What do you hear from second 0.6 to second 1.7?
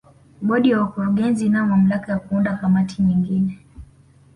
ya wakurugenzi inayo